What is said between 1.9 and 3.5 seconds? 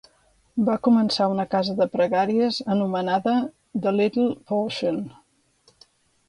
pregàries anomenada